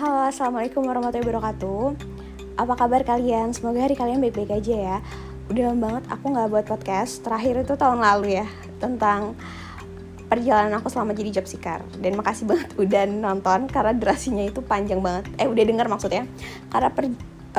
Halo, 0.00 0.24
Assalamualaikum 0.32 0.80
warahmatullahi 0.88 1.28
wabarakatuh. 1.28 1.92
Apa 2.56 2.72
kabar 2.72 3.04
kalian? 3.04 3.52
Semoga 3.52 3.84
hari 3.84 3.92
kalian 3.92 4.24
baik-baik 4.24 4.56
aja 4.56 4.72
ya. 4.72 4.96
Udah 5.52 5.68
lama 5.68 5.76
banget 5.76 6.04
aku 6.08 6.24
gak 6.32 6.48
buat 6.48 6.64
podcast. 6.64 7.20
Terakhir 7.20 7.68
itu 7.68 7.76
tahun 7.76 8.00
lalu 8.00 8.40
ya 8.40 8.48
Tentang 8.80 9.36
perjalanan 10.24 10.80
aku 10.80 10.88
selama 10.88 11.12
jadi 11.12 11.36
job 11.36 11.44
seeker. 11.44 11.84
Dan 12.00 12.16
makasih 12.16 12.48
banget 12.48 12.72
udah 12.80 13.04
nonton 13.12 13.68
Karena 13.68 13.92
durasinya 13.92 14.40
itu 14.40 14.64
panjang 14.64 15.04
banget. 15.04 15.28
Eh 15.36 15.44
udah 15.44 15.64
denger 15.68 15.84
maksudnya? 15.92 16.24
Karena 16.72 16.88
per, 16.88 17.04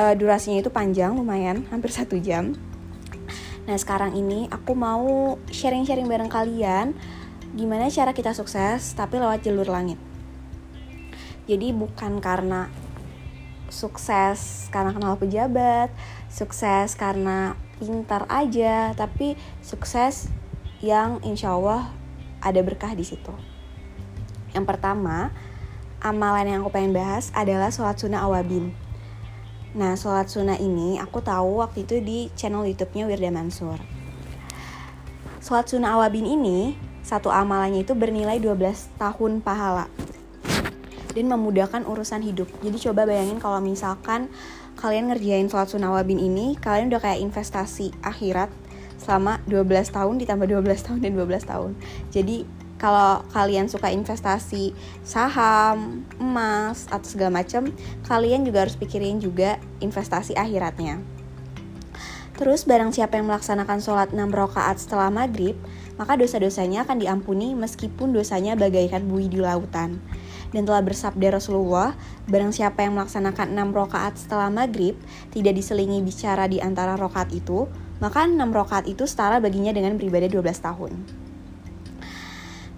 uh, 0.02 0.14
durasinya 0.18 0.58
itu 0.58 0.70
panjang 0.74 1.14
lumayan 1.14 1.62
Hampir 1.70 1.94
satu 1.94 2.18
jam. 2.18 2.58
Nah 3.70 3.78
sekarang 3.78 4.18
ini 4.18 4.50
aku 4.50 4.74
mau 4.74 5.38
sharing-sharing 5.46 6.10
bareng 6.10 6.26
kalian 6.26 6.90
Gimana 7.54 7.86
cara 7.86 8.10
kita 8.10 8.34
sukses 8.34 8.98
tapi 8.98 9.22
lewat 9.22 9.46
jalur 9.46 9.70
langit 9.70 10.10
jadi 11.50 11.74
bukan 11.74 12.22
karena 12.22 12.70
sukses 13.72 14.70
karena 14.70 14.94
kenal 14.94 15.18
pejabat, 15.18 15.90
sukses 16.30 16.94
karena 16.94 17.58
pintar 17.82 18.28
aja, 18.30 18.94
tapi 18.94 19.34
sukses 19.64 20.30
yang 20.84 21.18
insya 21.26 21.56
Allah 21.56 21.90
ada 22.38 22.60
berkah 22.62 22.94
di 22.94 23.02
situ. 23.02 23.32
Yang 24.54 24.66
pertama, 24.70 25.34
amalan 25.98 26.46
yang 26.46 26.60
aku 26.62 26.70
pengen 26.70 26.94
bahas 26.94 27.34
adalah 27.34 27.72
sholat 27.72 27.98
sunnah 27.98 28.22
awabin. 28.22 28.70
Nah, 29.72 29.96
sholat 29.96 30.28
sunnah 30.28 30.60
ini 30.60 31.00
aku 31.00 31.24
tahu 31.24 31.64
waktu 31.64 31.88
itu 31.88 31.98
di 32.04 32.18
channel 32.36 32.68
YouTube-nya 32.68 33.08
Wirda 33.08 33.32
Mansur. 33.32 33.80
Sholat 35.42 35.66
sunnah 35.66 35.96
awabin 35.96 36.28
ini, 36.28 36.76
satu 37.02 37.32
amalannya 37.32 37.82
itu 37.82 37.96
bernilai 37.98 38.38
12 38.38 38.94
tahun 39.00 39.42
pahala 39.42 39.90
dan 41.12 41.28
memudahkan 41.28 41.84
urusan 41.84 42.24
hidup. 42.24 42.48
Jadi 42.60 42.76
coba 42.88 43.04
bayangin 43.08 43.38
kalau 43.38 43.60
misalkan 43.60 44.32
kalian 44.80 45.12
ngerjain 45.12 45.48
sholat 45.48 45.68
sunnah 45.68 45.92
wabin 45.92 46.18
ini, 46.18 46.56
kalian 46.58 46.88
udah 46.88 47.00
kayak 47.00 47.20
investasi 47.20 47.92
akhirat 48.00 48.48
selama 48.96 49.42
12 49.50 49.92
tahun 49.92 50.14
ditambah 50.22 50.46
12 50.48 50.86
tahun 50.86 50.98
dan 51.02 51.12
12 51.18 51.50
tahun. 51.50 51.70
Jadi 52.14 52.36
kalau 52.82 53.22
kalian 53.30 53.70
suka 53.70 53.94
investasi 53.94 54.74
saham, 55.06 56.02
emas, 56.18 56.90
atau 56.90 57.06
segala 57.06 57.42
macam, 57.42 57.70
kalian 58.10 58.42
juga 58.42 58.66
harus 58.66 58.74
pikirin 58.74 59.22
juga 59.22 59.62
investasi 59.78 60.34
akhiratnya. 60.34 60.98
Terus 62.34 62.66
barang 62.66 62.90
siapa 62.90 63.22
yang 63.22 63.30
melaksanakan 63.30 63.78
sholat 63.78 64.10
6 64.10 64.18
rakaat 64.34 64.82
setelah 64.82 65.14
maghrib, 65.14 65.54
maka 65.94 66.18
dosa-dosanya 66.18 66.82
akan 66.82 66.98
diampuni 66.98 67.54
meskipun 67.54 68.10
dosanya 68.10 68.58
bagaikan 68.58 69.06
buih 69.06 69.30
di 69.30 69.38
lautan 69.38 70.02
dan 70.52 70.68
telah 70.68 70.84
bersabda 70.84 71.40
Rasulullah, 71.40 71.96
barang 72.28 72.52
siapa 72.52 72.84
yang 72.84 72.94
melaksanakan 73.00 73.56
enam 73.56 73.72
rokaat 73.72 74.20
setelah 74.20 74.52
maghrib, 74.52 74.94
tidak 75.32 75.56
diselingi 75.56 76.04
bicara 76.04 76.44
di 76.46 76.60
antara 76.60 76.94
rokaat 76.94 77.32
itu, 77.32 77.66
maka 77.98 78.28
enam 78.28 78.52
rokaat 78.52 78.84
itu 78.84 79.08
setara 79.08 79.40
baginya 79.40 79.72
dengan 79.72 79.96
beribadah 79.96 80.28
12 80.28 80.44
tahun. 80.60 80.92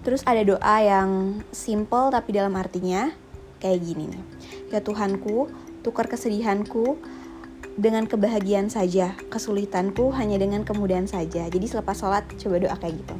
Terus 0.07 0.21
ada 0.23 0.41
doa 0.45 0.75
yang 0.85 1.41
simple 1.49 2.13
tapi 2.13 2.29
dalam 2.31 2.53
artinya 2.55 3.11
kayak 3.57 3.79
gini 3.81 4.05
nih. 4.07 4.23
Ya 4.69 4.79
Tuhanku, 4.79 5.49
tukar 5.81 6.05
kesedihanku 6.05 7.01
dengan 7.75 8.07
kebahagiaan 8.07 8.69
saja, 8.71 9.17
kesulitanku 9.27 10.13
hanya 10.15 10.39
dengan 10.39 10.63
kemudahan 10.63 11.09
saja. 11.09 11.49
Jadi 11.49 11.65
selepas 11.65 11.97
sholat 11.97 12.23
coba 12.37 12.55
doa 12.61 12.75
kayak 12.77 13.01
gitu. 13.01 13.15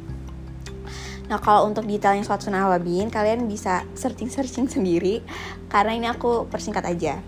Nah 1.26 1.42
kalau 1.42 1.66
untuk 1.66 1.90
detailnya 1.90 2.22
sholat 2.22 2.46
sunnah 2.46 2.70
awabin 2.70 3.10
kalian 3.10 3.50
bisa 3.50 3.82
searching-searching 3.98 4.70
sendiri 4.70 5.26
karena 5.66 5.92
ini 5.98 6.06
aku 6.06 6.46
persingkat 6.46 6.86
aja 6.86 7.18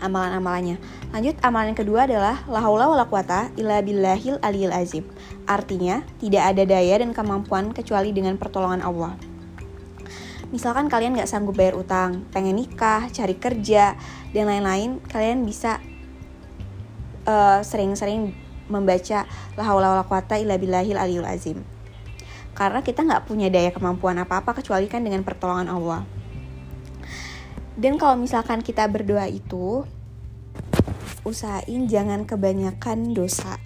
amalan-amalannya. 0.00 0.76
Lanjut 1.16 1.36
amalan 1.40 1.72
yang 1.72 1.80
kedua 1.80 2.04
adalah 2.04 2.44
la 2.44 2.60
haula 2.60 2.92
wala 2.92 3.08
quwata 3.08 3.52
illa 3.56 3.80
billahil 3.80 4.36
aliyil 4.44 4.74
azim. 4.74 5.04
Artinya 5.48 6.04
tidak 6.20 6.52
ada 6.52 6.62
daya 6.68 7.00
dan 7.00 7.16
kemampuan 7.16 7.72
kecuali 7.72 8.12
dengan 8.12 8.36
pertolongan 8.36 8.84
Allah. 8.84 9.16
Misalkan 10.52 10.86
kalian 10.92 11.16
nggak 11.18 11.26
sanggup 11.26 11.56
bayar 11.56 11.74
utang, 11.74 12.28
pengen 12.30 12.54
nikah, 12.54 13.10
cari 13.10 13.34
kerja, 13.34 13.98
dan 14.30 14.44
lain-lain, 14.46 15.02
kalian 15.10 15.42
bisa 15.42 15.82
uh, 17.26 17.58
sering-sering 17.64 18.36
membaca 18.70 19.26
la 19.58 19.64
haula 19.66 19.98
wala 19.98 20.04
quwata 20.06 20.38
illa 20.38 20.54
billahil 20.54 20.96
azim 21.26 21.73
karena 22.54 22.80
kita 22.86 23.02
nggak 23.02 23.26
punya 23.26 23.50
daya 23.50 23.74
kemampuan 23.74 24.14
apa-apa 24.22 24.54
kecuali 24.62 24.86
kan 24.86 25.02
dengan 25.02 25.26
pertolongan 25.26 25.66
Allah. 25.66 26.02
Dan 27.74 27.98
kalau 27.98 28.14
misalkan 28.14 28.62
kita 28.62 28.86
berdoa 28.86 29.26
itu, 29.26 29.82
usahain 31.26 31.90
jangan 31.90 32.22
kebanyakan 32.22 33.10
dosa. 33.10 33.58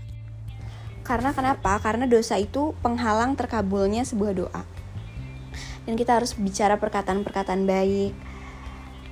Karena 1.04 1.36
kenapa? 1.36 1.76
Karena 1.84 2.08
dosa 2.08 2.40
itu 2.40 2.72
penghalang 2.80 3.36
terkabulnya 3.36 4.08
sebuah 4.08 4.32
doa. 4.32 4.64
Dan 5.84 6.00
kita 6.00 6.16
harus 6.16 6.32
bicara 6.32 6.80
perkataan-perkataan 6.80 7.68
baik. 7.68 8.16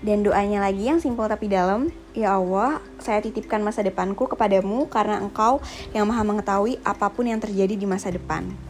Dan 0.01 0.25
doanya 0.25 0.65
lagi 0.65 0.89
yang 0.89 1.01
simpel 1.01 1.29
tapi 1.29 1.53
dalam, 1.53 1.93
Ya 2.17 2.37
Allah, 2.37 2.81
saya 2.97 3.21
titipkan 3.21 3.61
masa 3.61 3.85
depanku 3.85 4.25
kepadamu 4.25 4.89
karena 4.89 5.21
engkau 5.21 5.61
yang 5.93 6.09
maha 6.09 6.25
mengetahui 6.25 6.81
apa 6.85 7.13
pun 7.13 7.29
yang 7.29 7.41
terjadi 7.41 7.77
di 7.77 7.85
masa 7.85 8.09
depan 8.09 8.66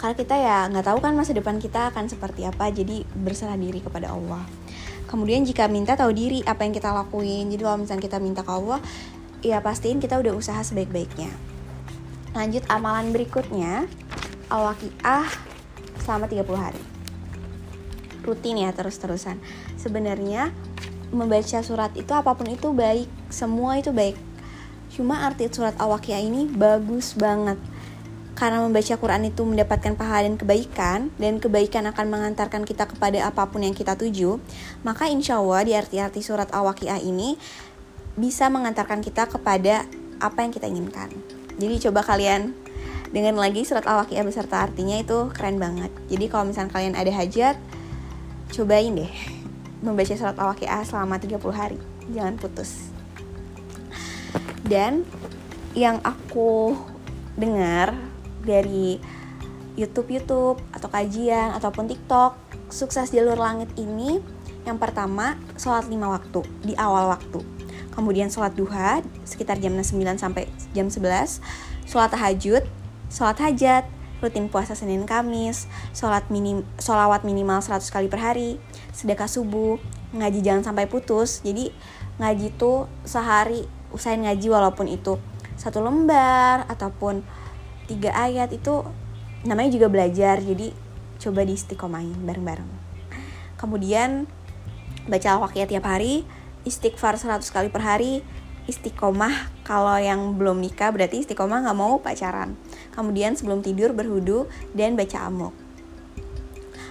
karena 0.00 0.16
kita 0.16 0.32
ya 0.32 0.64
nggak 0.72 0.86
tahu 0.88 0.98
kan 1.04 1.12
masa 1.12 1.36
depan 1.36 1.60
kita 1.60 1.92
akan 1.92 2.08
seperti 2.08 2.48
apa 2.48 2.72
jadi 2.72 3.04
berserah 3.12 3.60
diri 3.60 3.84
kepada 3.84 4.16
Allah. 4.16 4.40
Kemudian 5.04 5.44
jika 5.44 5.68
minta 5.68 5.92
tahu 5.92 6.16
diri 6.16 6.40
apa 6.48 6.64
yang 6.64 6.72
kita 6.72 6.88
lakuin 6.88 7.52
jadi 7.52 7.60
kalau 7.60 7.84
misalnya 7.84 8.08
kita 8.08 8.16
minta 8.16 8.40
ke 8.40 8.48
Allah 8.48 8.80
ya 9.44 9.60
pastiin 9.60 10.00
kita 10.00 10.16
udah 10.16 10.32
usaha 10.32 10.56
sebaik-baiknya. 10.64 11.28
Lanjut 12.32 12.64
amalan 12.72 13.12
berikutnya 13.12 13.84
al-waqiah 14.48 15.28
selama 16.00 16.32
30 16.32 16.48
hari. 16.56 16.80
Rutin 18.24 18.56
ya 18.64 18.72
terus-terusan. 18.72 19.36
Sebenarnya 19.76 20.48
membaca 21.12 21.60
surat 21.60 21.92
itu 21.92 22.16
apa 22.16 22.32
pun 22.32 22.48
itu 22.48 22.72
baik 22.72 23.04
semua 23.28 23.76
itu 23.76 23.92
baik. 23.92 24.16
Cuma 24.96 25.28
arti 25.28 25.44
surat 25.52 25.76
al-waqiah 25.76 26.24
ini 26.24 26.48
bagus 26.48 27.12
banget 27.20 27.60
karena 28.40 28.64
membaca 28.64 28.96
Quran 28.96 29.28
itu 29.28 29.44
mendapatkan 29.44 29.92
pahala 30.00 30.24
dan 30.24 30.40
kebaikan, 30.40 31.12
dan 31.20 31.36
kebaikan 31.36 31.84
akan 31.92 32.08
mengantarkan 32.08 32.64
kita 32.64 32.88
kepada 32.88 33.28
apa 33.28 33.44
pun 33.52 33.60
yang 33.60 33.76
kita 33.76 34.00
tuju, 34.00 34.40
maka 34.80 35.12
insya 35.12 35.36
Allah 35.36 35.60
di 35.68 35.76
arti-arti 35.76 36.24
surat 36.24 36.48
Al-Waqiah 36.48 37.04
ini 37.04 37.36
bisa 38.16 38.48
mengantarkan 38.48 39.04
kita 39.04 39.28
kepada 39.28 39.84
apa 40.24 40.40
yang 40.40 40.56
kita 40.56 40.72
inginkan. 40.72 41.12
Jadi 41.60 41.84
coba 41.84 42.00
kalian 42.00 42.56
dengan 43.12 43.36
lagi 43.36 43.60
surat 43.68 43.84
Al-Waqiah 43.84 44.24
beserta 44.24 44.64
artinya 44.64 44.96
itu 44.96 45.28
keren 45.36 45.60
banget. 45.60 45.92
Jadi 46.08 46.24
kalau 46.32 46.48
misalnya 46.48 46.72
kalian 46.72 46.96
ada 46.96 47.12
hajat, 47.12 47.60
cobain 48.56 48.96
deh 48.96 49.12
membaca 49.84 50.16
surat 50.16 50.36
Al-Waqiah 50.40 50.80
selama 50.88 51.20
30 51.20 51.36
hari. 51.52 51.76
Jangan 52.08 52.40
putus. 52.40 52.88
Dan 54.64 55.04
yang 55.76 56.00
aku 56.00 56.72
dengar 57.36 58.09
dari 58.44 59.00
YouTube-YouTube 59.78 60.58
atau 60.74 60.88
kajian 60.90 61.54
ataupun 61.56 61.88
TikTok, 61.88 62.36
sukses 62.68 63.14
jalur 63.14 63.38
langit 63.38 63.70
ini 63.78 64.20
yang 64.68 64.76
pertama 64.76 65.40
sholat 65.56 65.88
lima 65.88 66.10
waktu 66.10 66.44
di 66.64 66.76
awal 66.76 67.08
waktu. 67.08 67.40
Kemudian 67.90 68.28
sholat 68.28 68.54
duha 68.54 69.00
sekitar 69.24 69.58
jam 69.58 69.74
9 69.74 69.84
sampai 70.20 70.46
jam 70.76 70.92
11, 70.92 71.40
sholat 71.88 72.10
tahajud, 72.12 72.62
sholat 73.08 73.36
hajat, 73.40 73.84
rutin 74.20 74.46
puasa 74.52 74.76
Senin 74.76 75.08
Kamis, 75.08 75.66
sholat 75.96 76.28
minim, 76.28 76.62
sholawat 76.78 77.24
minimal 77.24 77.64
100 77.64 77.88
kali 77.88 78.06
per 78.06 78.20
hari, 78.20 78.60
sedekah 78.92 79.26
subuh, 79.26 79.80
ngaji 80.14 80.44
jangan 80.44 80.62
sampai 80.70 80.86
putus. 80.86 81.40
Jadi 81.40 81.72
ngaji 82.20 82.52
tuh 82.60 82.86
sehari 83.02 83.64
usahain 83.90 84.22
ngaji 84.22 84.46
walaupun 84.52 84.86
itu 84.86 85.18
satu 85.56 85.82
lembar 85.82 86.68
ataupun 86.70 87.24
tiga 87.90 88.14
ayat 88.14 88.54
itu 88.54 88.86
namanya 89.42 89.74
juga 89.74 89.90
belajar 89.90 90.38
jadi 90.38 90.70
coba 91.18 91.42
di 91.42 91.58
istiqomahin 91.58 92.22
bareng-bareng 92.22 92.70
kemudian 93.58 94.30
baca 95.10 95.28
al-waqiah 95.34 95.66
tiap 95.66 95.84
hari 95.90 96.22
istighfar 96.62 97.18
100 97.18 97.42
kali 97.50 97.68
per 97.68 97.82
hari 97.82 98.22
istiqomah 98.70 99.50
kalau 99.66 99.98
yang 99.98 100.38
belum 100.38 100.62
nikah 100.62 100.94
berarti 100.94 101.26
istiqomah 101.26 101.66
nggak 101.66 101.78
mau 101.78 101.98
pacaran 101.98 102.54
kemudian 102.94 103.34
sebelum 103.34 103.58
tidur 103.64 103.90
berhudu 103.90 104.46
dan 104.76 104.94
baca 104.94 105.26
amuk 105.26 105.50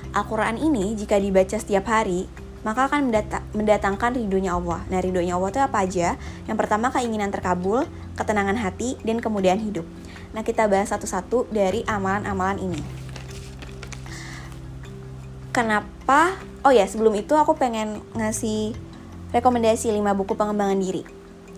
Al-Quran 0.09 0.57
ini 0.57 0.97
jika 0.97 1.21
dibaca 1.21 1.55
setiap 1.55 1.85
hari 1.85 2.25
maka 2.59 2.91
akan 2.91 3.07
mendatangkan 3.55 4.19
ridhonya 4.19 4.59
Allah. 4.59 4.83
Nah, 4.91 4.99
ridhonya 4.99 5.39
Allah 5.39 5.47
itu 5.51 5.61
apa 5.63 5.77
aja? 5.79 6.19
Yang 6.43 6.57
pertama 6.59 6.91
keinginan 6.91 7.31
terkabul, 7.31 7.87
ketenangan 8.19 8.59
hati, 8.59 8.99
dan 9.07 9.23
kemudian 9.23 9.63
hidup. 9.63 9.87
Nah, 10.31 10.45
kita 10.45 10.69
bahas 10.69 10.93
satu-satu 10.93 11.49
dari 11.49 11.81
amalan-amalan 11.89 12.59
ini. 12.61 12.81
kenapa 15.49 16.37
oh 16.63 16.71
ya 16.71 16.85
sebelum 16.87 17.11
itu 17.17 17.35
aku 17.35 17.57
pengen 17.57 17.99
ngasih 18.15 18.77
rekomendasi 19.35 19.91
5 19.91 19.99
buku 20.15 20.33
pengembangan 20.37 20.79
diri 20.79 21.03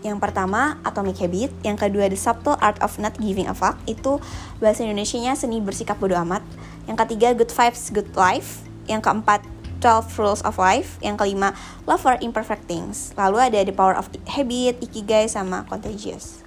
yang 0.01 0.18
pertama 0.18 0.81
Atomic 0.81 1.21
Habit, 1.21 1.53
yang 1.62 1.77
kedua 1.77 2.09
The 2.09 2.18
Subtle 2.18 2.57
Art 2.57 2.81
of 2.81 2.97
Not 2.97 3.21
Giving 3.21 3.45
a 3.45 3.53
Fuck, 3.53 3.77
itu 3.85 4.18
bahasa 4.57 4.81
Indonesia-nya 4.81 5.38
seni 5.38 5.62
bersikap 5.62 6.01
bodoh 6.01 6.18
amat. 6.25 6.41
Yang 6.89 7.06
ketiga 7.06 7.38
Good 7.38 7.53
Vibes 7.53 7.94
Good 7.94 8.09
Life, 8.18 8.65
yang 8.89 9.06
keempat 9.06 9.45
12 9.77 10.18
Rules 10.18 10.41
of 10.41 10.57
Life, 10.57 10.97
yang 11.06 11.21
kelima 11.21 11.53
Love 11.85 12.01
for 12.01 12.18
Imperfect 12.18 12.65
Things. 12.65 13.13
Lalu 13.13 13.53
ada 13.53 13.62
The 13.62 13.77
Power 13.77 13.94
of 13.94 14.09
Habit, 14.25 14.81
Ikigai 14.81 15.29
sama 15.29 15.69
Contagious. 15.69 16.40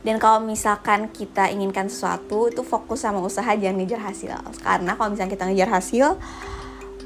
Dan 0.00 0.16
kalau 0.16 0.40
misalkan 0.40 1.12
kita 1.12 1.52
inginkan 1.52 1.92
sesuatu 1.92 2.48
itu 2.48 2.64
fokus 2.64 3.04
sama 3.04 3.20
usaha 3.20 3.52
jangan 3.52 3.76
ngejar 3.84 4.00
hasil. 4.00 4.32
Karena 4.64 4.96
kalau 4.96 5.12
misalnya 5.12 5.32
kita 5.32 5.44
ngejar 5.48 5.70
hasil 5.70 6.06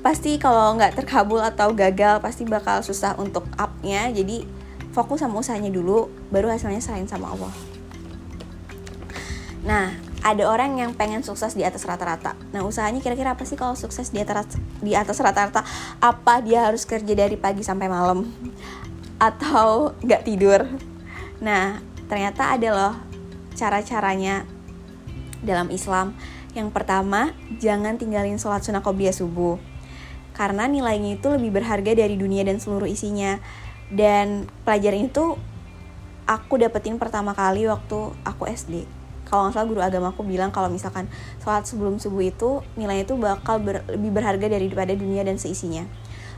pasti 0.04 0.36
kalau 0.36 0.76
nggak 0.76 1.00
terkabul 1.00 1.40
atau 1.40 1.72
gagal 1.72 2.20
pasti 2.20 2.46
bakal 2.46 2.84
susah 2.86 3.18
untuk 3.18 3.48
upnya. 3.58 4.12
Jadi 4.14 4.46
fokus 4.94 5.26
sama 5.26 5.42
usahanya 5.42 5.74
dulu 5.74 6.06
baru 6.30 6.54
hasilnya 6.54 6.78
selain 6.78 7.10
sama 7.10 7.34
Allah. 7.34 7.50
Nah, 9.64 9.96
ada 10.24 10.44
orang 10.46 10.76
yang 10.78 10.92
pengen 10.94 11.20
sukses 11.26 11.52
di 11.52 11.66
atas 11.66 11.82
rata-rata. 11.88 12.32
Nah, 12.54 12.62
usahanya 12.62 13.02
kira-kira 13.02 13.34
apa 13.34 13.42
sih 13.42 13.58
kalau 13.58 13.74
sukses 13.74 14.08
di 14.14 14.22
atas 14.22 14.60
di 14.78 14.94
atas 14.94 15.18
rata-rata? 15.18 15.66
Apa 15.98 16.40
dia 16.40 16.70
harus 16.70 16.86
kerja 16.86 17.12
dari 17.16 17.34
pagi 17.34 17.60
sampai 17.60 17.90
malam 17.90 18.28
atau 19.18 19.96
nggak 20.04 20.22
tidur? 20.22 20.68
Nah, 21.42 21.80
ternyata 22.14 22.54
ada 22.54 22.68
loh 22.70 22.94
cara-caranya 23.58 24.46
dalam 25.42 25.66
Islam. 25.74 26.14
Yang 26.54 26.70
pertama, 26.70 27.34
jangan 27.58 27.98
tinggalin 27.98 28.38
sholat 28.38 28.62
sunnah 28.62 28.86
qobliyah 28.86 29.10
subuh. 29.10 29.58
Karena 30.30 30.70
nilainya 30.70 31.18
itu 31.18 31.26
lebih 31.34 31.58
berharga 31.58 31.90
dari 31.90 32.14
dunia 32.14 32.46
dan 32.46 32.62
seluruh 32.62 32.86
isinya. 32.86 33.42
Dan 33.90 34.46
pelajaran 34.62 35.10
itu 35.10 35.34
aku 36.30 36.54
dapetin 36.62 37.02
pertama 37.02 37.34
kali 37.34 37.66
waktu 37.66 38.14
aku 38.22 38.46
SD. 38.46 38.86
Kalau 39.26 39.50
nggak 39.50 39.58
salah 39.58 39.66
guru 39.66 39.82
agama 39.82 40.14
aku 40.14 40.22
bilang 40.22 40.54
kalau 40.54 40.70
misalkan 40.70 41.10
sholat 41.42 41.66
sebelum 41.66 41.98
subuh 41.98 42.22
itu 42.22 42.62
nilainya 42.78 43.10
itu 43.10 43.18
bakal 43.18 43.58
ber, 43.58 43.82
lebih 43.90 44.14
berharga 44.14 44.46
daripada 44.46 44.94
dunia 44.94 45.26
dan 45.26 45.34
seisinya. 45.34 45.82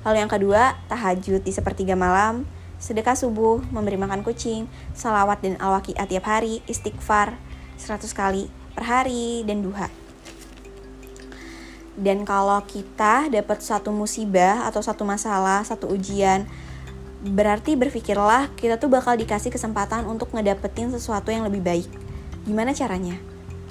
Lalu 0.09 0.25
yang 0.25 0.33
kedua, 0.33 0.81
tahajud 0.89 1.45
di 1.45 1.53
sepertiga 1.53 1.93
malam 1.93 2.49
sedekah 2.77 3.17
subuh, 3.17 3.65
memberi 3.73 3.97
makan 3.97 4.21
kucing, 4.21 4.69
salawat 4.93 5.41
dan 5.41 5.57
al-waqi'ah 5.57 6.07
tiap 6.09 6.25
hari, 6.29 6.61
istighfar 6.69 7.37
100 7.81 8.05
kali 8.13 8.49
per 8.77 8.85
hari, 8.85 9.45
dan 9.49 9.65
duha. 9.65 9.89
Dan 11.97 12.29
kalau 12.29 12.61
kita 12.69 13.33
dapat 13.33 13.65
satu 13.65 13.89
musibah 13.89 14.69
atau 14.69 14.85
satu 14.85 15.09
masalah, 15.09 15.65
satu 15.65 15.89
ujian, 15.89 16.45
berarti 17.25 17.73
berpikirlah 17.73 18.53
kita 18.53 18.77
tuh 18.77 18.93
bakal 18.93 19.17
dikasih 19.17 19.49
kesempatan 19.49 20.05
untuk 20.05 20.29
ngedapetin 20.37 20.93
sesuatu 20.93 21.33
yang 21.33 21.49
lebih 21.49 21.65
baik. 21.65 21.89
Gimana 22.45 22.77
caranya? 22.77 23.17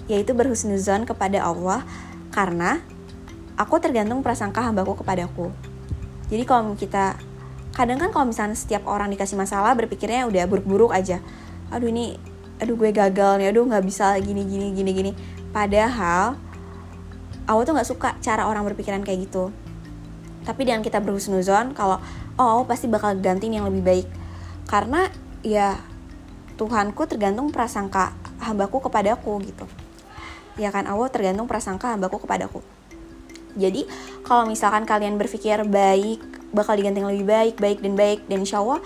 Yaitu 0.10 0.34
berhusnuzon 0.34 1.06
kepada 1.06 1.46
Allah 1.46 1.86
karena 2.34 2.82
aku 3.56 3.78
tergantung 3.78 4.26
prasangka 4.26 4.66
hambaku 4.66 4.98
kepadaku. 5.06 5.54
Jadi 6.34 6.44
kalau 6.50 6.74
kita 6.74 7.22
kadang 7.76 8.00
kan 8.00 8.10
kalau 8.16 8.32
misalnya 8.32 8.56
setiap 8.56 8.88
orang 8.88 9.12
dikasih 9.12 9.36
masalah 9.36 9.76
berpikirnya 9.76 10.24
udah 10.32 10.48
buruk-buruk 10.48 10.96
aja. 10.96 11.20
Aduh 11.70 11.92
ini 11.92 12.16
aduh 12.56 12.80
gue 12.80 12.96
gagal 12.96 13.36
nih 13.44 13.52
aduh 13.52 13.68
nggak 13.68 13.84
bisa 13.84 14.16
gini 14.24 14.48
gini 14.48 14.72
gini 14.72 14.92
gini. 14.96 15.12
Padahal 15.52 16.40
aku 17.44 17.60
tuh 17.68 17.74
nggak 17.76 17.90
suka 17.92 18.10
cara 18.24 18.48
orang 18.48 18.64
berpikiran 18.64 19.04
kayak 19.04 19.28
gitu. 19.28 19.52
Tapi 20.48 20.62
dengan 20.64 20.80
kita 20.80 21.04
berhusnuzon 21.04 21.76
kalau 21.76 22.00
oh 22.40 22.64
pasti 22.64 22.88
bakal 22.88 23.20
ganti 23.20 23.52
yang 23.52 23.68
lebih 23.68 23.84
baik. 23.84 24.08
Karena 24.72 25.12
ya 25.44 25.76
Tuhanku 26.56 27.04
tergantung 27.12 27.52
prasangka 27.52 28.16
hambaku 28.40 28.80
kepadaku 28.88 29.44
gitu. 29.44 29.68
Ya 30.56 30.72
kan 30.72 30.88
Allah 30.88 31.12
tergantung 31.12 31.52
prasangka 31.52 31.92
hambaku 31.92 32.24
kepadaku 32.24 32.64
jadi 33.56 33.88
kalau 34.28 34.46
misalkan 34.46 34.84
kalian 34.84 35.16
berpikir 35.16 35.64
baik 35.68 36.22
bakal 36.56 36.80
diganti 36.80 37.04
yang 37.04 37.12
lebih 37.12 37.28
baik, 37.28 37.56
baik 37.60 37.80
dan 37.84 37.94
baik 38.00 38.20
dan 38.32 38.44
insya 38.44 38.64
Allah 38.64 38.80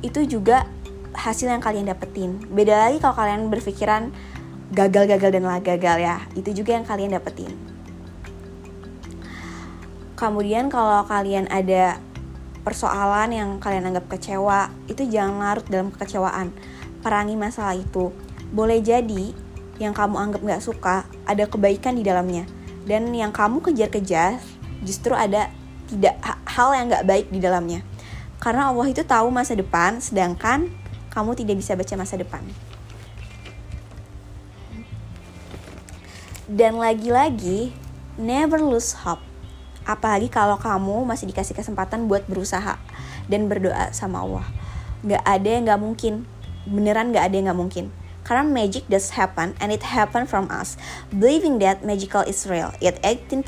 itu 0.00 0.22
juga 0.26 0.66
hasil 1.14 1.50
yang 1.50 1.62
kalian 1.62 1.90
dapetin. 1.90 2.38
Beda 2.50 2.86
lagi 2.86 3.02
kalau 3.02 3.18
kalian 3.18 3.50
berpikiran 3.50 4.14
gagal-gagal 4.70 5.30
dan 5.34 5.42
lah 5.42 5.58
gagal 5.58 5.96
ya, 5.98 6.16
itu 6.38 6.54
juga 6.54 6.78
yang 6.78 6.86
kalian 6.86 7.10
dapetin. 7.18 7.50
Kemudian 10.14 10.68
kalau 10.70 11.02
kalian 11.08 11.48
ada 11.50 11.98
persoalan 12.60 13.32
yang 13.32 13.50
kalian 13.58 13.88
anggap 13.90 14.06
kecewa, 14.06 14.70
itu 14.86 15.08
jangan 15.08 15.40
larut 15.40 15.66
dalam 15.66 15.88
kekecewaan. 15.90 16.52
Perangi 17.00 17.34
masalah 17.34 17.72
itu. 17.72 18.12
Boleh 18.52 18.84
jadi 18.84 19.32
yang 19.80 19.96
kamu 19.96 20.20
anggap 20.20 20.40
gak 20.44 20.62
suka, 20.62 20.96
ada 21.24 21.48
kebaikan 21.48 21.96
di 21.96 22.04
dalamnya. 22.04 22.44
Dan 22.88 23.12
yang 23.12 23.34
kamu 23.34 23.60
kejar-kejar, 23.60 24.40
justru 24.84 25.12
ada 25.12 25.52
tidak 25.90 26.16
hal 26.46 26.70
yang 26.72 26.86
nggak 26.88 27.06
baik 27.06 27.26
di 27.28 27.42
dalamnya. 27.42 27.82
Karena 28.40 28.72
Allah 28.72 28.88
itu 28.88 29.04
tahu 29.04 29.28
masa 29.28 29.52
depan, 29.52 30.00
sedangkan 30.00 30.70
kamu 31.12 31.36
tidak 31.36 31.60
bisa 31.60 31.76
baca 31.76 31.94
masa 31.98 32.16
depan. 32.16 32.40
Dan 36.50 36.82
lagi-lagi, 36.82 37.70
never 38.18 38.58
lose 38.58 38.96
hope. 39.06 39.22
Apalagi 39.86 40.26
kalau 40.26 40.58
kamu 40.58 41.06
masih 41.06 41.30
dikasih 41.30 41.54
kesempatan 41.54 42.10
buat 42.10 42.26
berusaha 42.26 42.78
dan 43.30 43.46
berdoa 43.46 43.94
sama 43.94 44.22
Allah. 44.26 44.46
Gak 45.06 45.22
ada 45.22 45.48
yang 45.48 45.62
gak 45.70 45.80
mungkin. 45.82 46.26
Beneran 46.66 47.14
gak 47.14 47.30
ada 47.30 47.34
yang 47.38 47.46
gak 47.54 47.60
mungkin. 47.60 47.84
Karena 48.30 48.46
magic 48.46 48.86
does 48.86 49.18
happen 49.18 49.58
and 49.58 49.74
it 49.74 49.82
happen 49.82 50.22
from 50.22 50.46
us. 50.54 50.78
Believing 51.10 51.58
that 51.66 51.82
magical 51.82 52.22
is 52.22 52.46
real, 52.46 52.70
yet 52.78 53.02
18% 53.02 53.42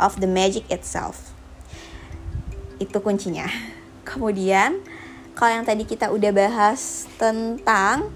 of 0.00 0.16
the 0.16 0.24
magic 0.24 0.64
itself. 0.72 1.36
Itu 2.80 3.04
kuncinya. 3.04 3.44
Kemudian 4.08 4.80
kalau 5.36 5.60
yang 5.60 5.68
tadi 5.68 5.84
kita 5.84 6.08
udah 6.08 6.32
bahas 6.32 7.04
tentang 7.20 8.08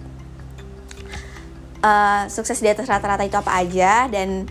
uh, 1.85 2.25
sukses 2.33 2.57
di 2.65 2.73
atas 2.73 2.89
rata-rata 2.89 3.29
itu 3.29 3.37
apa 3.37 3.61
aja 3.61 4.09
dan 4.09 4.49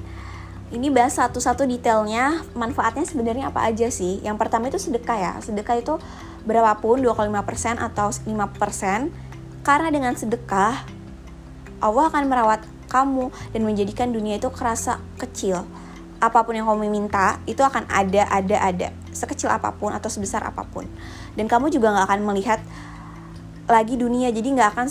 ini 0.69 0.94
bahas 0.94 1.18
satu-satu 1.18 1.65
detailnya 1.65 2.46
manfaatnya 2.53 3.01
sebenarnya 3.10 3.50
apa 3.50 3.65
aja 3.65 3.89
sih? 3.89 4.22
Yang 4.22 4.38
pertama 4.46 4.70
itu 4.70 4.77
sedekah 4.77 5.17
ya. 5.17 5.34
Sedekah 5.41 5.82
itu 5.82 5.98
berapapun 6.46 7.01
25% 7.01 7.82
atau 7.82 8.13
5% 8.13 9.65
karena 9.65 9.89
dengan 9.89 10.13
sedekah 10.13 10.97
Allah 11.77 12.10
akan 12.10 12.24
merawat 12.25 12.62
kamu 12.88 13.29
dan 13.53 13.62
menjadikan 13.62 14.10
dunia 14.10 14.39
itu 14.39 14.50
kerasa 14.50 14.98
kecil. 15.19 15.67
Apa 16.17 16.41
pun 16.41 16.57
yang 16.57 16.65
kamu 16.65 16.89
minta 16.89 17.38
itu 17.46 17.62
akan 17.62 17.86
ada 17.86 18.25
ada 18.25 18.57
ada. 18.57 18.88
Sekecil 19.13 19.53
apa 19.53 19.75
pun 19.75 19.93
atau 19.93 20.10
sebesar 20.10 20.41
apa 20.41 20.65
pun. 20.65 20.89
Dan 21.38 21.46
kamu 21.46 21.69
juga 21.69 21.93
nggak 21.93 22.05
akan 22.10 22.22
melihat 22.25 22.60
lagi 23.69 24.00
dunia. 24.00 24.34
Jadi 24.34 24.57
nggak 24.57 24.69
akan 24.74 24.88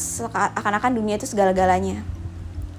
akan-akan 0.54 0.92
dunia 0.94 1.18
itu 1.18 1.26
segala-galanya. 1.26 2.06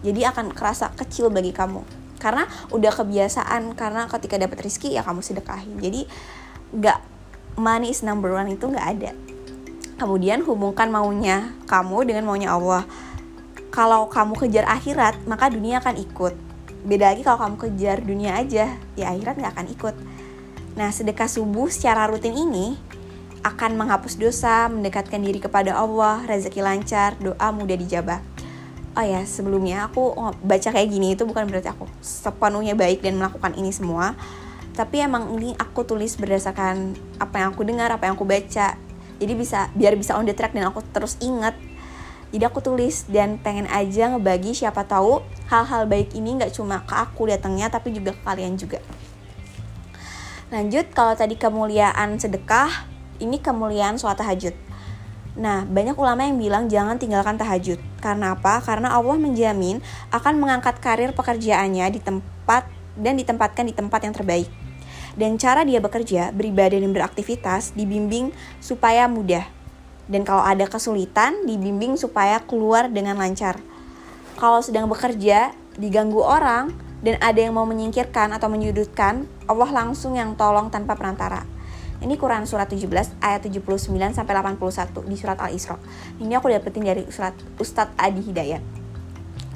Jadi 0.05 0.23
akan 0.23 0.55
kerasa 0.55 0.95
kecil 0.95 1.27
bagi 1.27 1.51
kamu. 1.51 1.83
Karena 2.17 2.47
udah 2.71 2.91
kebiasaan 2.95 3.75
karena 3.75 4.07
ketika 4.07 4.39
dapat 4.39 4.63
rezeki 4.63 4.95
ya 4.95 5.03
kamu 5.03 5.19
sedekahin. 5.19 5.75
Jadi 5.83 6.07
nggak 6.71 6.99
money 7.59 7.91
is 7.91 8.05
number 8.05 8.31
one 8.31 8.47
itu 8.47 8.63
nggak 8.63 8.87
ada. 8.95 9.11
Kemudian 9.97 10.45
hubungkan 10.45 10.87
maunya 10.93 11.51
kamu 11.67 12.05
dengan 12.07 12.23
maunya 12.29 12.53
Allah 12.53 12.85
kalau 13.77 14.09
kamu 14.09 14.33
kejar 14.41 14.65
akhirat 14.65 15.21
maka 15.29 15.53
dunia 15.53 15.77
akan 15.77 16.01
ikut. 16.01 16.33
Beda 16.81 17.13
lagi 17.13 17.21
kalau 17.21 17.37
kamu 17.45 17.55
kejar 17.61 18.01
dunia 18.01 18.33
aja 18.33 18.73
ya 18.97 19.05
akhirat 19.13 19.37
nggak 19.37 19.53
akan 19.53 19.67
ikut. 19.69 19.95
Nah 20.73 20.89
sedekah 20.89 21.29
subuh 21.29 21.69
secara 21.69 22.09
rutin 22.09 22.33
ini 22.33 22.73
akan 23.45 23.77
menghapus 23.77 24.17
dosa 24.17 24.65
mendekatkan 24.65 25.21
diri 25.21 25.37
kepada 25.37 25.77
Allah 25.77 26.25
rezeki 26.25 26.65
lancar 26.65 27.21
doa 27.21 27.53
mudah 27.53 27.77
dijabah. 27.77 28.17
Oh 28.97 29.05
ya 29.05 29.21
sebelumnya 29.29 29.85
aku 29.85 30.09
baca 30.41 30.73
kayak 30.73 30.89
gini 30.89 31.13
itu 31.13 31.29
bukan 31.29 31.45
berarti 31.45 31.69
aku 31.69 31.85
sepenuhnya 32.01 32.73
baik 32.73 33.05
dan 33.05 33.21
melakukan 33.21 33.53
ini 33.61 33.69
semua. 33.69 34.17
Tapi 34.73 35.05
emang 35.05 35.37
ini 35.37 35.53
aku 35.53 35.85
tulis 35.85 36.17
berdasarkan 36.17 36.97
apa 37.21 37.45
yang 37.45 37.53
aku 37.53 37.61
dengar 37.61 37.93
apa 37.93 38.09
yang 38.09 38.17
aku 38.17 38.25
baca. 38.25 38.73
Jadi 39.21 39.33
bisa 39.37 39.69
biar 39.77 39.93
bisa 39.93 40.17
on 40.17 40.25
the 40.25 40.33
track 40.33 40.57
dan 40.57 40.65
aku 40.65 40.81
terus 40.89 41.13
ingat 41.21 41.53
jadi 42.27 42.51
aku 42.51 42.59
tulis 42.59 43.07
dan 43.07 43.39
pengen 43.39 43.71
aja 43.71 44.11
ngebagi 44.11 44.51
siapa 44.51 44.83
tahu 44.83 45.23
hal-hal 45.47 45.87
baik 45.87 46.11
ini 46.11 46.35
nggak 46.35 46.51
cuma 46.51 46.83
ke 46.83 46.91
aku 46.91 47.31
datangnya 47.31 47.71
tapi 47.71 47.95
juga 47.95 48.11
ke 48.11 48.21
kalian 48.27 48.59
juga. 48.59 48.83
Lanjut 50.47 50.91
kalau 50.95 51.11
tadi 51.15 51.35
kemuliaan 51.35 52.19
sedekah, 52.19 52.87
ini 53.19 53.39
kemuliaan 53.39 53.99
sholat 53.99 54.19
tahajud. 54.19 54.55
Nah, 55.37 55.67
banyak 55.67 55.93
ulama 55.93 56.23
yang 56.23 56.39
bilang 56.39 56.63
jangan 56.71 56.95
tinggalkan 56.95 57.35
tahajud. 57.35 57.77
Karena 57.99 58.33
apa? 58.33 58.63
Karena 58.63 58.95
Allah 58.95 59.19
menjamin 59.19 59.83
akan 60.09 60.33
mengangkat 60.39 60.79
karir 60.79 61.11
pekerjaannya 61.13 61.85
di 61.93 61.99
tempat 61.99 62.65
dan 62.97 63.19
ditempatkan 63.19 63.67
di 63.67 63.73
tempat 63.75 64.07
yang 64.07 64.15
terbaik. 64.15 64.49
Dan 65.17 65.35
cara 65.35 65.67
dia 65.67 65.83
bekerja, 65.83 66.31
beribadah 66.31 66.79
dan 66.79 66.95
beraktivitas 66.95 67.75
dibimbing 67.75 68.33
supaya 68.63 69.05
mudah. 69.05 69.56
Dan 70.07 70.23
kalau 70.23 70.43
ada 70.43 70.63
kesulitan, 70.67 71.43
dibimbing 71.43 71.99
supaya 71.99 72.39
keluar 72.43 72.87
dengan 72.87 73.19
lancar. 73.19 73.59
Kalau 74.39 74.63
sedang 74.63 74.87
bekerja, 74.87 75.51
diganggu 75.75 76.23
orang, 76.23 76.71
dan 77.03 77.19
ada 77.21 77.37
yang 77.37 77.53
mau 77.53 77.67
menyingkirkan 77.67 78.33
atau 78.33 78.47
menyudutkan, 78.49 79.27
Allah 79.45 79.69
langsung 79.69 80.15
yang 80.15 80.33
tolong 80.33 80.71
tanpa 80.71 80.95
perantara. 80.97 81.45
Ini 81.97 82.13
Quran 82.13 82.45
surat 82.45 82.69
17 82.69 83.17
ayat 83.25 83.41
79 83.41 83.89
sampai 84.13 84.33
81 84.37 85.09
di 85.09 85.15
surat 85.17 85.37
Al-Isra. 85.41 85.81
Ini 86.21 86.37
aku 86.37 86.53
dapetin 86.53 86.85
dari 86.85 87.09
surat 87.09 87.33
Ustadz 87.57 87.97
Adi 87.97 88.21
Hidayat. 88.21 88.61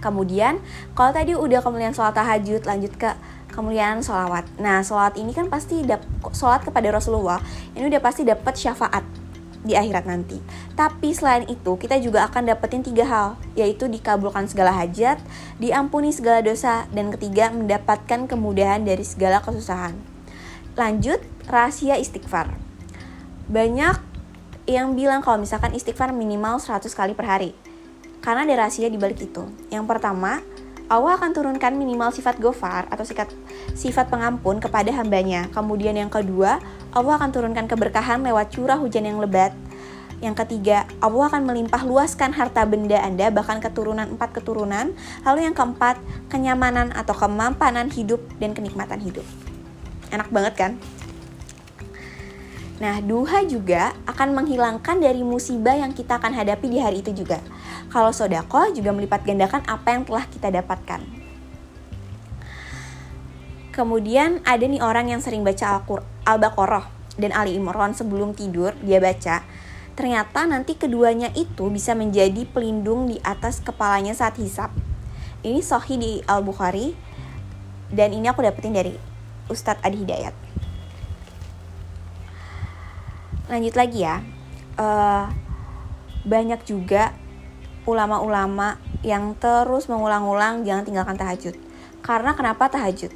Kemudian, 0.01 0.57
kalau 0.97 1.13
tadi 1.13 1.37
udah 1.37 1.61
kemuliaan 1.61 1.93
sholat 1.93 2.17
tahajud, 2.17 2.65
lanjut 2.65 2.97
ke 2.97 3.13
kemuliaan 3.53 4.01
sholawat. 4.01 4.49
Nah, 4.57 4.81
sholawat 4.81 5.21
ini 5.21 5.29
kan 5.37 5.45
pasti 5.53 5.85
sholat 6.33 6.65
kepada 6.65 6.89
Rasulullah, 6.89 7.37
ini 7.77 7.85
udah 7.85 8.01
pasti 8.01 8.25
dapat 8.25 8.57
syafaat 8.57 9.05
di 9.61 9.77
akhirat 9.77 10.09
nanti. 10.09 10.41
Tapi 10.73 11.13
selain 11.13 11.45
itu, 11.45 11.77
kita 11.77 12.01
juga 12.01 12.25
akan 12.29 12.49
dapetin 12.49 12.81
tiga 12.81 13.05
hal, 13.05 13.27
yaitu 13.53 13.85
dikabulkan 13.85 14.49
segala 14.49 14.73
hajat, 14.73 15.21
diampuni 15.61 16.09
segala 16.09 16.41
dosa, 16.41 16.89
dan 16.93 17.13
ketiga, 17.13 17.53
mendapatkan 17.53 18.25
kemudahan 18.25 18.81
dari 18.81 19.05
segala 19.05 19.41
kesusahan. 19.41 19.93
Lanjut, 20.73 21.21
rahasia 21.45 21.99
istighfar. 21.99 22.55
Banyak 23.51 23.99
yang 24.69 24.95
bilang 24.95 25.19
kalau 25.19 25.41
misalkan 25.41 25.75
istighfar 25.75 26.15
minimal 26.15 26.57
100 26.61 26.87
kali 26.93 27.13
per 27.13 27.27
hari. 27.27 27.51
Karena 28.21 28.45
ada 28.45 28.65
rahasia 28.65 28.87
di 28.87 29.01
balik 29.01 29.17
itu. 29.19 29.49
Yang 29.73 29.85
pertama, 29.89 30.45
Allah 30.91 31.15
akan 31.15 31.31
turunkan 31.31 31.71
minimal 31.79 32.11
sifat 32.11 32.35
gofar 32.35 32.83
atau 32.91 33.07
sifat, 33.07 33.31
sifat 33.71 34.11
pengampun 34.11 34.59
kepada 34.59 34.91
hambanya. 34.91 35.47
Kemudian 35.55 35.95
yang 35.95 36.11
kedua, 36.11 36.59
Allah 36.91 37.13
akan 37.15 37.31
turunkan 37.31 37.63
keberkahan 37.71 38.19
lewat 38.19 38.51
curah 38.51 38.75
hujan 38.75 39.07
yang 39.07 39.23
lebat. 39.23 39.55
Yang 40.19 40.43
ketiga, 40.43 40.83
Allah 40.99 41.31
akan 41.31 41.47
melimpah 41.47 41.87
luaskan 41.87 42.35
harta 42.35 42.67
benda 42.67 42.99
Anda 42.99 43.31
bahkan 43.31 43.63
keturunan 43.63 44.19
empat 44.19 44.35
keturunan. 44.35 44.91
Lalu 45.23 45.47
yang 45.47 45.55
keempat, 45.55 45.95
kenyamanan 46.27 46.91
atau 46.91 47.15
kemampanan 47.15 47.87
hidup 47.87 48.19
dan 48.43 48.51
kenikmatan 48.51 48.99
hidup. 48.99 49.23
Enak 50.11 50.27
banget 50.27 50.53
kan? 50.59 50.71
Nah, 52.81 52.97
duha 52.97 53.45
juga 53.45 53.93
akan 54.09 54.33
menghilangkan 54.41 54.97
dari 54.97 55.21
musibah 55.21 55.77
yang 55.77 55.93
kita 55.93 56.17
akan 56.17 56.33
hadapi 56.33 56.65
di 56.65 56.81
hari 56.81 57.05
itu 57.05 57.13
juga. 57.13 57.37
Kalau 57.93 58.09
sodako 58.09 58.73
juga 58.73 58.89
melipat 58.89 59.21
gandakan 59.21 59.61
apa 59.69 59.93
yang 59.93 60.01
telah 60.01 60.25
kita 60.25 60.49
dapatkan. 60.49 61.05
Kemudian 63.69 64.41
ada 64.49 64.65
nih 64.65 64.81
orang 64.81 65.13
yang 65.13 65.21
sering 65.21 65.45
baca 65.45 65.85
Al-Baqarah 66.25 66.89
dan 67.21 67.29
Ali 67.37 67.53
Imran 67.53 67.93
sebelum 67.93 68.33
tidur 68.33 68.73
dia 68.81 68.97
baca. 68.97 69.45
Ternyata 69.93 70.49
nanti 70.49 70.73
keduanya 70.73 71.29
itu 71.37 71.69
bisa 71.69 71.93
menjadi 71.93 72.49
pelindung 72.49 73.13
di 73.13 73.21
atas 73.21 73.61
kepalanya 73.61 74.17
saat 74.17 74.41
hisap. 74.41 74.73
Ini 75.45 75.61
sohi 75.61 76.01
di 76.01 76.11
Al-Bukhari 76.25 76.97
dan 77.93 78.09
ini 78.09 78.25
aku 78.25 78.41
dapetin 78.41 78.73
dari 78.73 78.97
Ustadz 79.53 79.85
Adi 79.85 80.01
Hidayat 80.01 80.50
lanjut 83.51 83.75
lagi 83.75 84.07
ya. 84.07 84.23
Uh, 84.79 85.27
banyak 86.23 86.63
juga 86.63 87.11
ulama-ulama 87.83 88.79
yang 89.03 89.35
terus 89.35 89.91
mengulang-ulang 89.91 90.63
jangan 90.63 90.87
tinggalkan 90.87 91.19
tahajud. 91.19 91.55
Karena 91.99 92.31
kenapa 92.31 92.71
tahajud? 92.71 93.11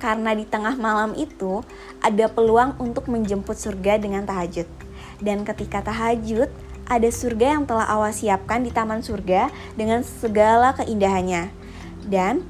Karena 0.00 0.32
di 0.32 0.48
tengah 0.48 0.74
malam 0.80 1.12
itu 1.12 1.60
ada 2.00 2.26
peluang 2.32 2.80
untuk 2.80 3.12
menjemput 3.12 3.60
surga 3.60 4.00
dengan 4.00 4.24
tahajud. 4.24 4.66
Dan 5.20 5.44
ketika 5.44 5.84
tahajud 5.84 6.48
ada 6.86 7.08
surga 7.10 7.58
yang 7.58 7.64
telah 7.66 7.84
awas 7.90 8.22
siapkan 8.22 8.62
di 8.62 8.70
taman 8.70 9.02
surga 9.02 9.52
dengan 9.74 10.00
segala 10.06 10.72
keindahannya. 10.78 11.50
Dan 12.06 12.46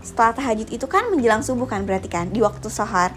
setelah 0.00 0.32
tahajud 0.32 0.68
itu 0.72 0.86
kan 0.88 1.12
menjelang 1.12 1.44
subuh 1.44 1.68
kan 1.68 1.84
berarti 1.84 2.08
kan 2.08 2.32
di 2.32 2.40
waktu 2.40 2.72
sahar 2.72 3.12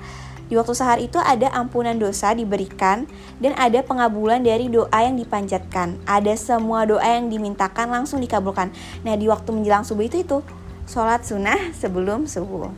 di 0.52 0.60
waktu 0.60 0.74
sahar 0.76 1.00
itu 1.00 1.16
ada 1.18 1.48
ampunan 1.56 1.96
dosa 1.96 2.36
diberikan 2.36 3.08
dan 3.40 3.56
ada 3.56 3.80
pengabulan 3.80 4.44
dari 4.44 4.68
doa 4.68 5.00
yang 5.00 5.16
dipanjatkan. 5.16 5.98
Ada 6.04 6.36
semua 6.36 6.84
doa 6.84 7.04
yang 7.04 7.32
dimintakan 7.32 7.90
langsung 7.90 8.20
dikabulkan. 8.20 8.70
Nah 9.08 9.16
di 9.16 9.32
waktu 9.32 9.50
menjelang 9.56 9.88
subuh 9.88 10.04
itu 10.04 10.22
itu 10.22 10.44
sholat 10.86 11.24
sunnah 11.24 11.72
sebelum 11.72 12.28
subuh. 12.28 12.70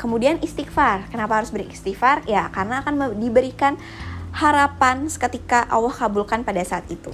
Kemudian 0.00 0.42
istighfar. 0.42 1.06
Kenapa 1.12 1.38
harus 1.38 1.54
beristighfar? 1.54 2.26
Ya 2.26 2.50
karena 2.50 2.82
akan 2.82 3.20
diberikan 3.20 3.78
harapan 4.34 5.06
seketika 5.06 5.66
Allah 5.70 5.94
kabulkan 5.94 6.42
pada 6.42 6.62
saat 6.66 6.88
itu. 6.90 7.12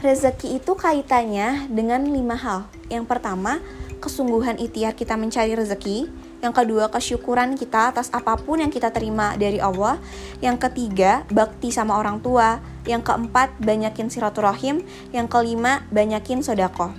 Rezeki 0.00 0.56
itu 0.56 0.72
kaitannya 0.72 1.68
dengan 1.68 2.00
lima 2.08 2.32
hal. 2.32 2.64
Yang 2.88 3.04
pertama, 3.04 3.60
kesungguhan 4.00 4.56
ikhtiar 4.56 4.96
kita 4.96 5.14
mencari 5.14 5.52
rezeki. 5.52 6.08
Yang 6.40 6.54
kedua, 6.56 6.88
kesyukuran 6.88 7.52
kita 7.54 7.92
atas 7.92 8.08
apa 8.16 8.34
pun 8.40 8.64
yang 8.64 8.72
kita 8.72 8.88
terima 8.88 9.36
dari 9.36 9.60
Allah. 9.60 10.00
Yang 10.40 10.66
ketiga, 10.66 11.28
bakti 11.28 11.68
sama 11.68 12.00
orang 12.00 12.24
tua. 12.24 12.64
Yang 12.88 13.12
keempat, 13.12 13.60
banyakin 13.60 14.08
silaturahim. 14.08 14.80
Yang 15.12 15.26
kelima, 15.28 15.84
banyakin 15.92 16.40
sodako. 16.40 16.96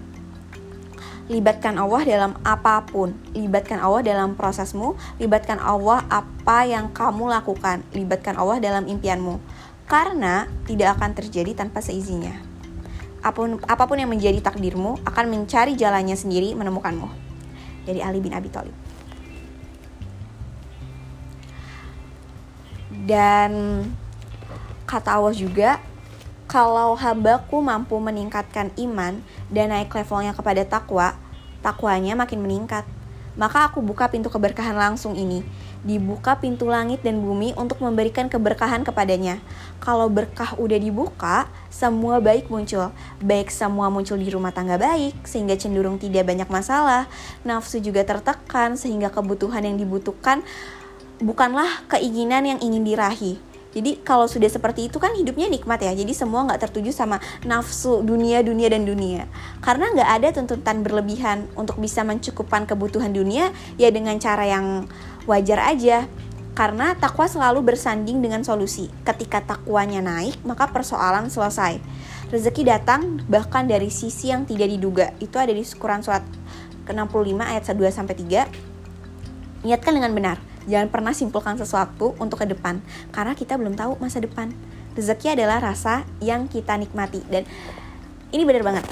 Libatkan 1.25 1.81
Allah 1.81 2.05
dalam 2.05 2.31
apa 2.45 2.85
pun. 2.85 3.17
Libatkan 3.33 3.81
Allah 3.81 4.05
dalam 4.05 4.37
prosesmu. 4.37 4.93
Libatkan 5.17 5.57
Allah 5.57 6.05
apa 6.05 6.69
yang 6.69 6.93
kamu 6.93 7.33
lakukan. 7.33 7.81
Libatkan 7.97 8.37
Allah 8.37 8.61
dalam 8.61 8.85
impianmu. 8.85 9.41
Karena 9.89 10.45
tidak 10.69 11.01
akan 11.01 11.17
terjadi 11.17 11.57
tanpa 11.57 11.81
seizinnya. 11.81 12.50
Apa 13.21 13.37
pun, 13.37 13.61
apa 13.61 13.83
pun 13.85 13.97
yang 14.01 14.09
menjadi 14.09 14.41
takdirmu 14.41 14.97
akan 15.05 15.25
mencari 15.29 15.77
jalannya 15.77 16.17
sendiri 16.17 16.57
menemukanmu. 16.57 17.05
Dari 17.85 18.01
Ali 18.01 18.17
bin 18.21 18.33
Abi 18.33 18.49
Thalib. 18.49 18.73
Dan 22.91 23.85
kata 24.89 25.17
Allah 25.17 25.33
juga, 25.33 25.79
kalau 26.51 26.99
hambaku 26.99 27.63
mampu 27.63 27.95
meningkatkan 27.95 28.75
iman 28.75 29.23
dan 29.47 29.71
naik 29.71 29.93
levelnya 29.95 30.35
kepada 30.35 30.67
takwa, 30.67 31.15
takwanya 31.63 32.17
makin 32.19 32.43
meningkat. 32.43 32.83
Maka 33.39 33.71
aku 33.71 33.79
buka 33.79 34.11
pintu 34.11 34.27
keberkahan 34.27 34.75
langsung 34.75 35.15
ini. 35.15 35.47
Dibuka 35.81 36.37
pintu 36.37 36.69
langit 36.69 37.01
dan 37.01 37.25
bumi 37.25 37.57
untuk 37.57 37.81
memberikan 37.81 38.29
keberkahan 38.29 38.85
kepadanya. 38.85 39.41
Kalau 39.81 40.05
berkah 40.13 40.53
udah 40.61 40.77
dibuka, 40.77 41.49
semua 41.73 42.21
baik 42.21 42.53
muncul. 42.53 42.93
Baik 43.17 43.49
semua 43.49 43.89
muncul 43.89 44.21
di 44.21 44.29
rumah 44.29 44.53
tangga 44.53 44.77
baik, 44.77 45.25
sehingga 45.25 45.57
cenderung 45.57 45.97
tidak 45.97 46.29
banyak 46.29 46.45
masalah. 46.53 47.09
Nafsu 47.41 47.81
juga 47.81 48.05
tertekan, 48.05 48.77
sehingga 48.77 49.09
kebutuhan 49.09 49.65
yang 49.65 49.81
dibutuhkan 49.81 50.45
bukanlah 51.21 51.85
keinginan 51.89 52.45
yang 52.45 52.59
ingin 52.61 52.85
dirahi. 52.85 53.50
Jadi 53.71 54.03
kalau 54.03 54.27
sudah 54.27 54.51
seperti 54.51 54.91
itu 54.91 54.99
kan 54.99 55.15
hidupnya 55.15 55.47
nikmat 55.47 55.79
ya. 55.79 55.95
Jadi 55.95 56.11
semua 56.11 56.43
nggak 56.43 56.67
tertuju 56.67 56.91
sama 56.91 57.23
nafsu 57.47 58.03
dunia, 58.03 58.43
dunia 58.43 58.67
dan 58.67 58.83
dunia. 58.83 59.31
Karena 59.63 59.87
nggak 59.95 60.09
ada 60.21 60.27
tuntutan 60.35 60.83
berlebihan 60.83 61.47
untuk 61.55 61.79
bisa 61.79 62.03
mencukupkan 62.03 62.67
kebutuhan 62.67 63.15
dunia 63.15 63.55
ya 63.79 63.87
dengan 63.89 64.19
cara 64.19 64.43
yang 64.43 64.91
wajar 65.23 65.63
aja. 65.71 66.07
Karena 66.51 66.91
takwa 66.99 67.31
selalu 67.31 67.63
bersanding 67.63 68.19
dengan 68.19 68.43
solusi. 68.43 68.91
Ketika 69.07 69.39
takwanya 69.39 70.03
naik, 70.03 70.43
maka 70.43 70.67
persoalan 70.67 71.31
selesai. 71.31 71.79
Rezeki 72.27 72.67
datang 72.67 73.23
bahkan 73.31 73.63
dari 73.63 73.87
sisi 73.87 74.35
yang 74.35 74.43
tidak 74.43 74.67
diduga. 74.67 75.15
Itu 75.23 75.39
ada 75.39 75.55
di 75.55 75.63
Quran 75.63 76.03
surat 76.03 76.27
ke-65 76.91 77.39
ayat 77.39 77.63
2 77.71 77.87
sampai 77.87 78.15
3. 78.19 79.63
Niatkan 79.63 79.95
dengan 79.95 80.11
benar 80.11 80.50
Jangan 80.69 80.89
pernah 80.93 81.13
simpulkan 81.13 81.57
sesuatu 81.57 82.13
untuk 82.21 82.41
ke 82.41 82.45
depan 82.45 82.81
karena 83.09 83.33
kita 83.33 83.57
belum 83.57 83.73
tahu 83.73 83.97
masa 83.97 84.21
depan. 84.21 84.53
Rezeki 84.91 85.39
adalah 85.39 85.63
rasa 85.63 86.03
yang 86.19 86.51
kita 86.51 86.75
nikmati 86.75 87.23
dan 87.31 87.47
ini 88.35 88.43
benar 88.43 88.61
banget. 88.61 88.85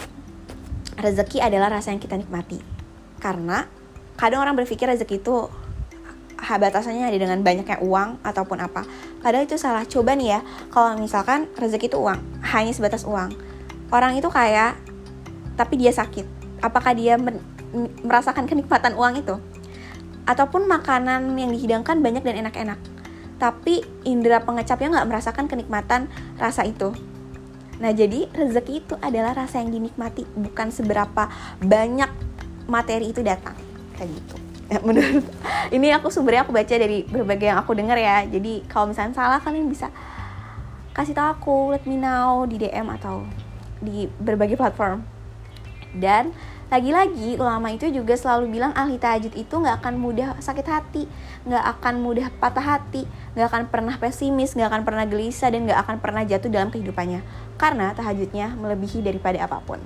Rezeki 0.99 1.43
adalah 1.43 1.67
rasa 1.69 1.91
yang 1.91 2.01
kita 2.01 2.15
nikmati. 2.15 2.59
Karena 3.19 3.67
kadang 4.15 4.43
orang 4.43 4.55
berpikir 4.55 4.87
rezeki 4.87 5.19
itu 5.19 5.47
batasannya 6.39 7.03
ada 7.03 7.19
dengan 7.19 7.43
banyaknya 7.43 7.83
uang 7.83 8.23
ataupun 8.23 8.63
apa. 8.63 8.87
Padahal 9.19 9.43
itu 9.43 9.59
salah. 9.59 9.83
Coba 9.83 10.15
nih 10.15 10.39
ya, 10.39 10.39
kalau 10.71 10.95
misalkan 10.95 11.51
rezeki 11.59 11.91
itu 11.91 11.99
uang, 11.99 12.19
hanya 12.55 12.71
sebatas 12.71 13.03
uang. 13.03 13.35
Orang 13.91 14.15
itu 14.15 14.31
kaya, 14.31 14.79
tapi 15.59 15.75
dia 15.75 15.91
sakit. 15.91 16.23
Apakah 16.63 16.95
dia 16.95 17.19
merasakan 18.01 18.47
kenikmatan 18.47 18.95
uang 18.95 19.19
itu? 19.19 19.35
Ataupun 20.25 20.67
makanan 20.67 21.35
yang 21.37 21.51
dihidangkan 21.53 22.01
banyak 22.03 22.23
dan 22.23 22.35
enak-enak. 22.47 22.79
Tapi 23.39 23.83
indera 24.03 24.43
pengecapnya 24.43 24.99
nggak 24.99 25.07
merasakan 25.07 25.45
kenikmatan 25.47 26.11
rasa 26.35 26.67
itu. 26.67 26.91
Nah 27.79 27.95
jadi 27.95 28.27
rezeki 28.35 28.73
itu 28.83 28.95
adalah 28.99 29.31
rasa 29.31 29.63
yang 29.63 29.71
dinikmati 29.71 30.27
bukan 30.35 30.67
seberapa 30.69 31.31
banyak 31.63 32.11
materi 32.67 33.15
itu 33.15 33.23
datang. 33.23 33.55
Kayak 33.95 34.19
gitu. 34.19 34.35
Menurut 34.87 35.25
ini 35.73 35.87
aku 35.95 36.11
sumbernya 36.13 36.45
aku 36.45 36.53
baca 36.53 36.75
dari 36.75 37.07
berbagai 37.07 37.47
yang 37.49 37.59
aku 37.63 37.71
dengar 37.73 37.95
ya. 37.95 38.27
Jadi 38.27 38.67
kalau 38.67 38.91
misalnya 38.91 39.15
salah 39.15 39.39
kalian 39.39 39.71
bisa 39.71 39.89
kasih 40.91 41.15
tahu 41.15 41.27
aku 41.31 41.55
let 41.71 41.83
me 41.87 41.95
know 41.95 42.43
di 42.43 42.59
DM 42.59 42.91
atau 42.99 43.23
di 43.79 44.05
berbagai 44.19 44.59
platform. 44.59 45.01
Dan 45.95 46.35
lagi-lagi 46.69 47.41
ulama 47.41 47.73
itu 47.73 47.89
juga 47.89 48.13
selalu 48.13 48.53
bilang 48.53 48.69
ahli 48.77 49.01
tahajud 49.01 49.33
itu 49.33 49.49
nggak 49.49 49.81
akan 49.81 49.97
mudah 49.97 50.37
sakit 50.37 50.67
hati, 50.69 51.09
nggak 51.49 51.65
akan 51.77 51.97
mudah 51.97 52.29
patah 52.37 52.61
hati, 52.61 53.09
nggak 53.33 53.47
akan 53.49 53.63
pernah 53.73 53.97
pesimis, 53.97 54.53
nggak 54.53 54.69
akan 54.69 54.81
pernah 54.85 55.05
gelisah 55.09 55.49
dan 55.49 55.65
nggak 55.65 55.81
akan 55.81 55.97
pernah 55.97 56.21
jatuh 56.21 56.45
dalam 56.53 56.69
kehidupannya 56.69 57.25
karena 57.57 57.97
tahajudnya 57.97 58.53
melebihi 58.53 59.01
daripada 59.01 59.49
apa 59.49 59.57
pun. 59.65 59.81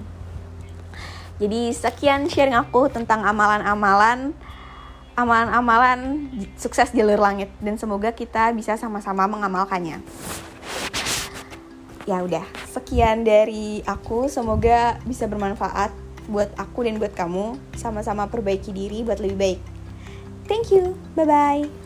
Jadi 1.39 1.71
sekian 1.71 2.27
sharing 2.27 2.53
aku 2.53 2.91
tentang 2.91 3.23
amalan-amalan 3.23 4.35
amalan-amalan 5.15 6.27
sukses 6.59 6.91
jalur 6.91 7.21
langit 7.21 7.47
dan 7.63 7.79
semoga 7.79 8.11
kita 8.11 8.51
bisa 8.51 8.75
sama-sama 8.75 9.23
mengamalkannya. 9.31 10.03
Ya 12.03 12.19
udah, 12.19 12.43
sekian 12.67 13.23
dari 13.23 13.79
aku. 13.87 14.27
Semoga 14.27 14.99
bisa 15.07 15.23
bermanfaat 15.23 16.02
buat 16.29 16.51
aku 16.55 16.87
dan 16.87 16.99
buat 16.99 17.13
kamu 17.15 17.59
sama-sama 17.75 18.27
perbaiki 18.27 18.71
diri 18.71 19.03
buat 19.03 19.19
lebih 19.19 19.37
baik. 19.37 19.59
Thank 20.47 20.75
you. 20.75 20.95
Bye 21.15 21.27
bye. 21.27 21.82